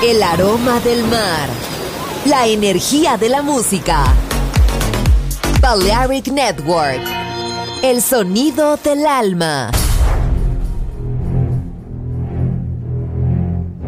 El 0.00 0.22
aroma 0.22 0.78
del 0.78 1.02
mar. 1.06 1.48
La 2.24 2.46
energía 2.46 3.16
de 3.16 3.28
la 3.28 3.42
música. 3.42 4.04
Balearic 5.60 6.28
Network. 6.28 7.00
El 7.82 8.00
sonido 8.00 8.76
del 8.76 9.04
alma. 9.04 9.72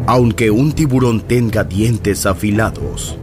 Aunque 0.05 0.51
un 0.51 0.73
tiburón 0.73 1.21
tenga 1.21 1.63
dientes 1.63 2.25
afilados, 2.25 3.17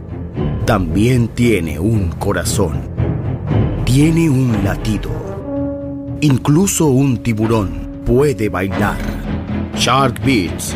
también 0.65 1.27
tiene 1.27 1.77
un 1.77 2.09
corazón. 2.13 2.89
Tiene 3.85 4.31
un 4.31 4.63
latido. 4.63 5.11
Incluso 6.21 6.87
un 6.87 7.21
tiburón 7.21 8.01
puede 8.03 8.49
bailar. 8.49 8.97
Shark 9.75 10.19
Beats, 10.25 10.75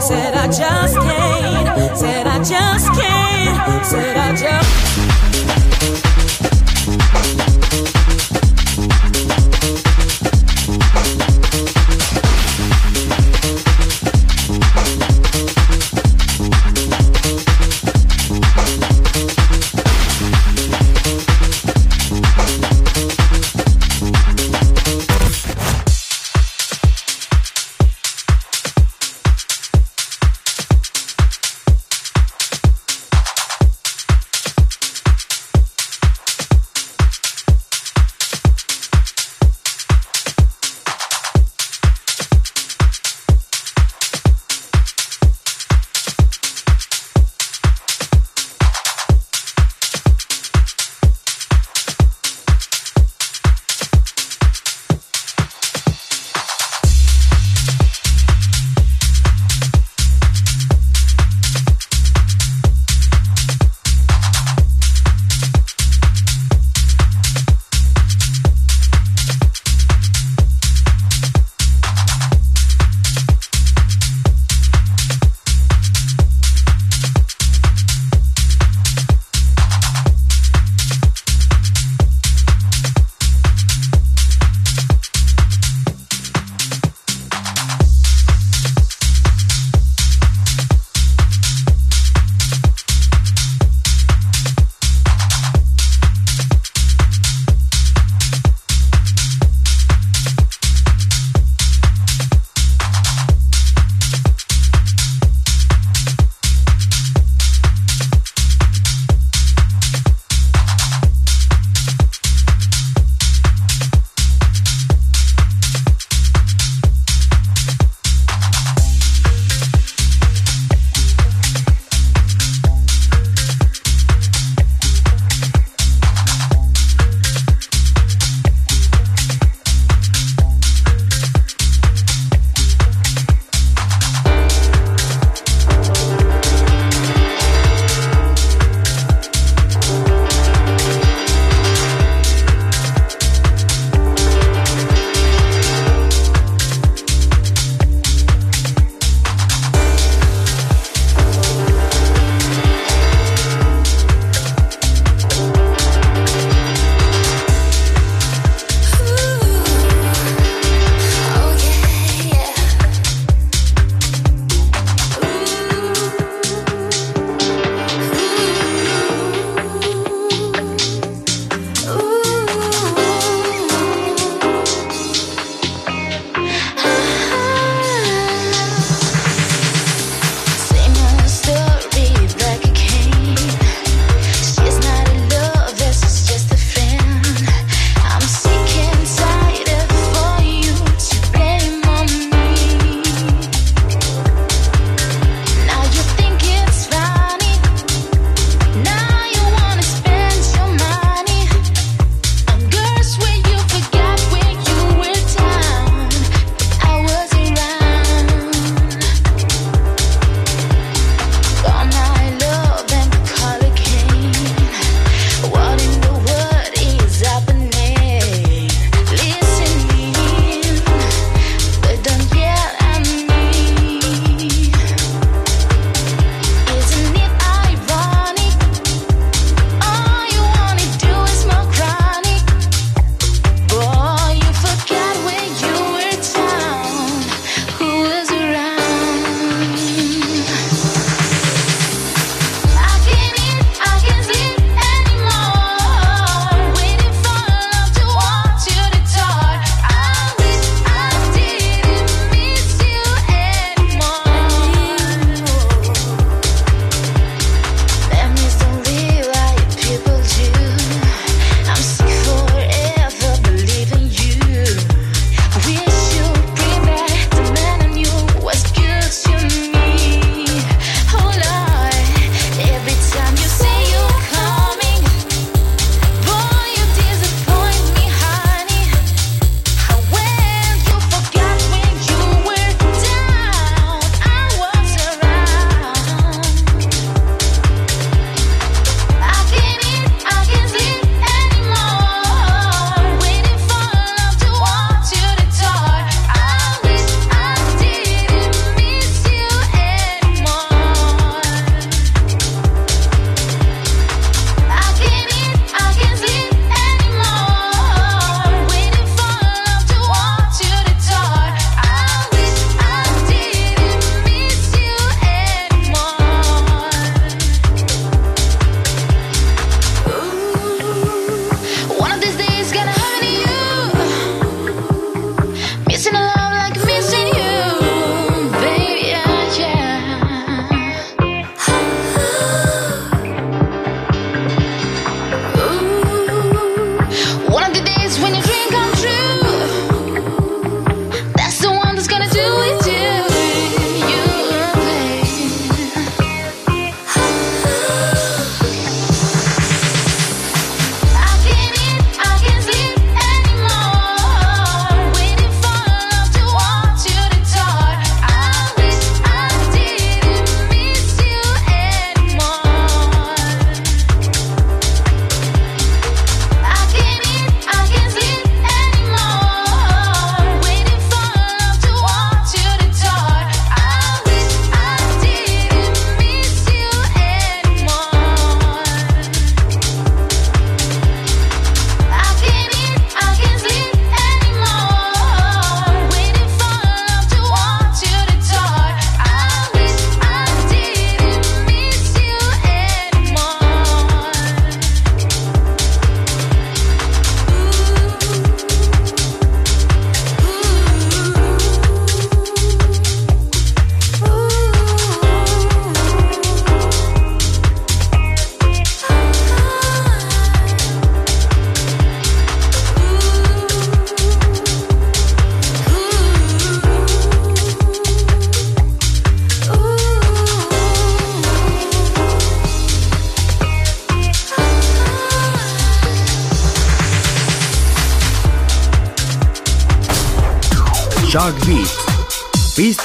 Said 0.00 0.34
I 0.34 0.46
just 0.48 0.96
can't. 0.96 1.96
Said 1.96 2.26
I 2.26 2.38
just 2.38 2.92
can't. 3.00 3.86
Said 3.86 4.16
I 4.16 4.34
just. 4.36 5.03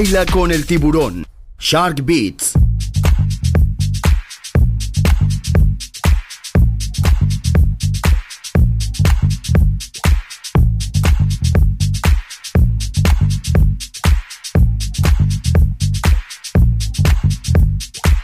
Baila 0.00 0.24
con 0.24 0.50
el 0.50 0.64
tiburón. 0.64 1.26
Shark 1.58 2.06
Beats. 2.06 2.54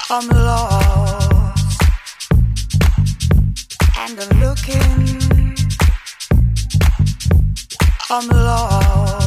I'm 0.09 0.29
lost 0.29 1.83
and 3.99 4.19
I'm 4.19 4.41
looking. 4.41 5.55
I'm 8.09 8.29
lost. 8.29 9.26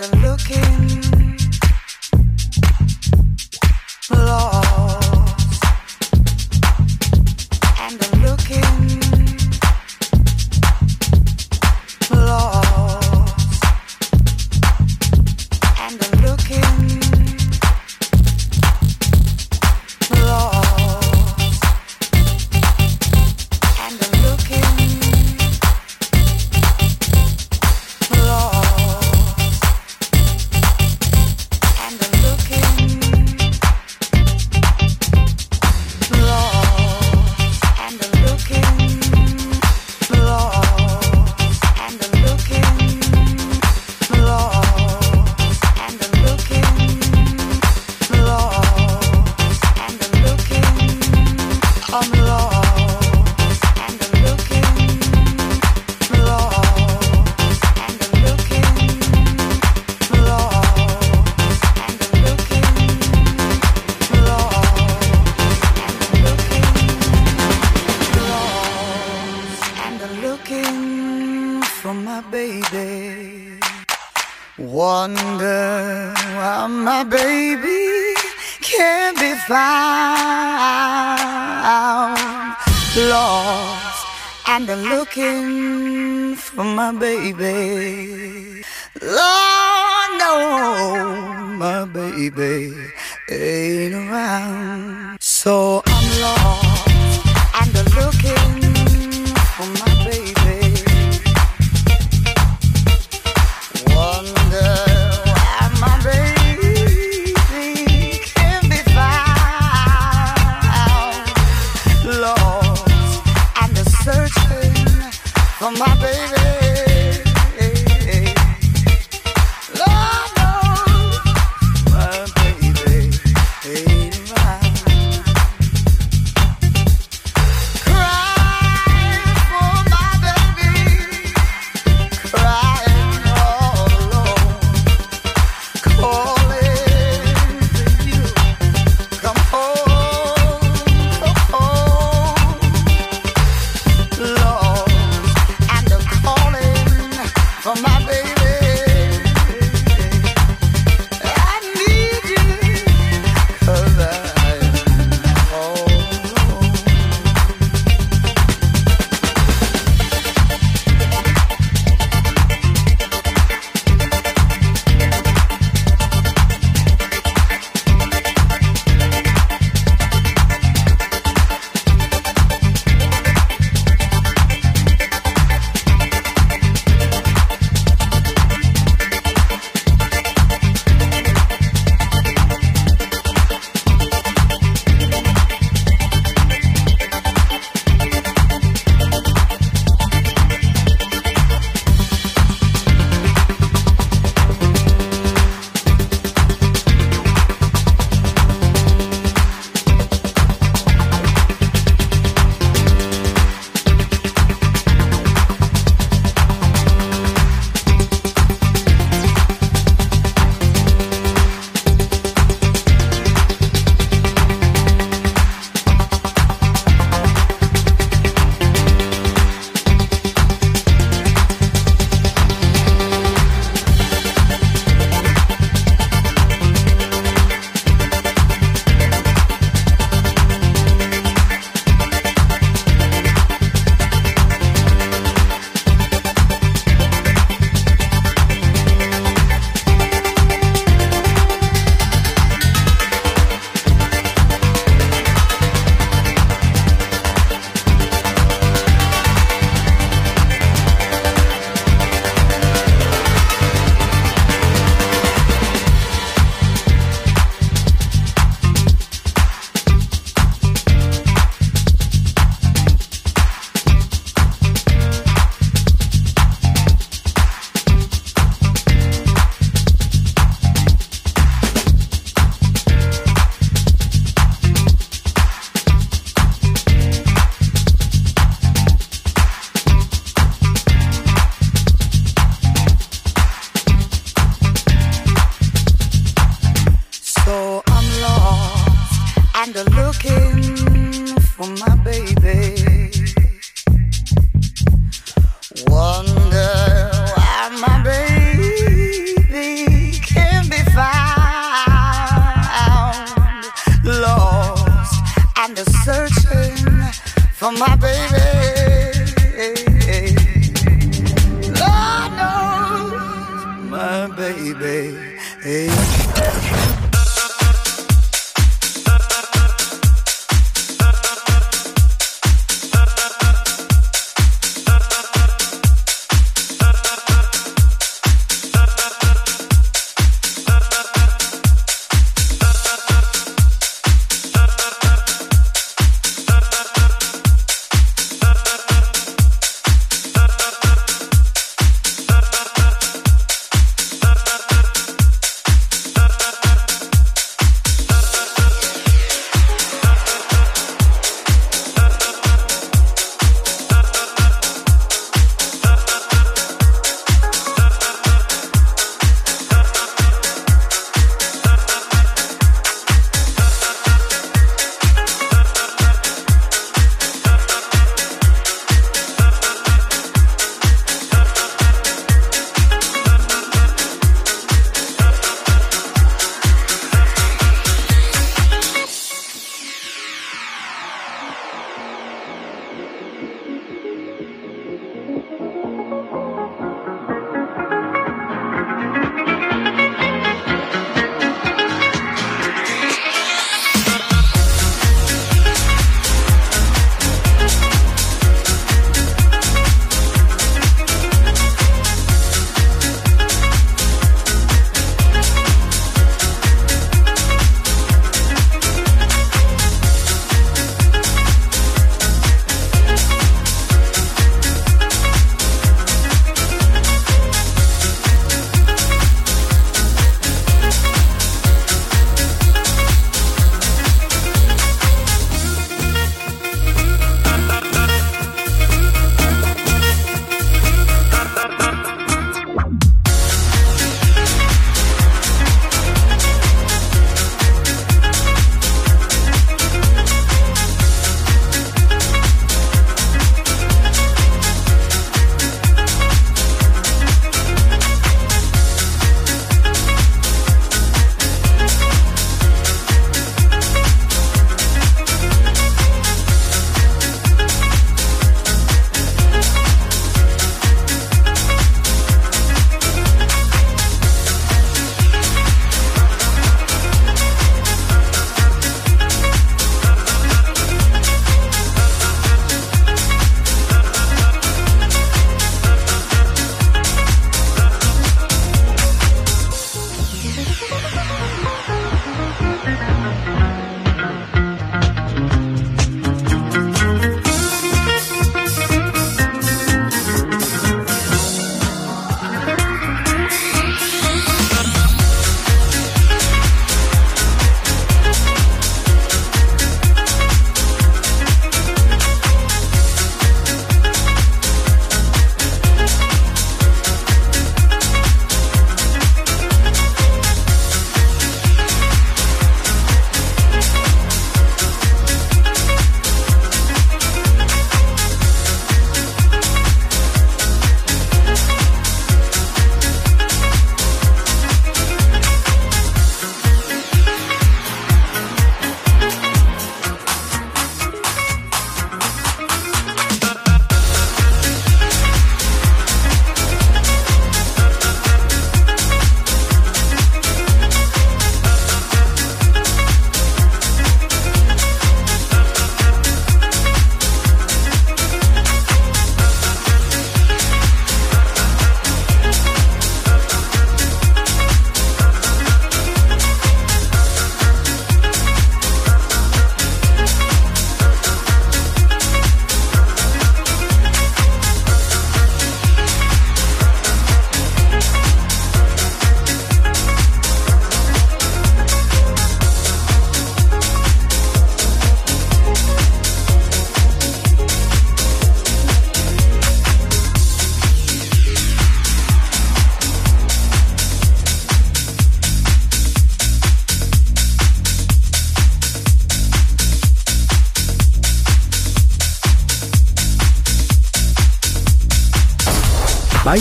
I'm 0.00 0.22
looking 0.22 1.27